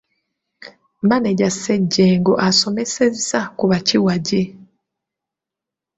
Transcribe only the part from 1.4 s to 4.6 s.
Ssejjengo asomesezza ku bakiwagi.